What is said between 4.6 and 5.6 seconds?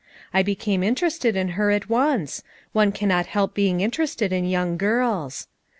girls.